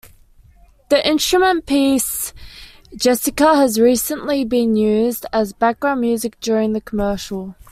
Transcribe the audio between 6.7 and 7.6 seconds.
the commercial.